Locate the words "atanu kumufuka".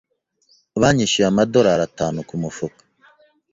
1.89-2.81